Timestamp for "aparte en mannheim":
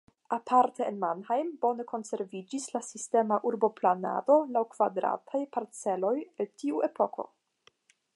0.35-1.49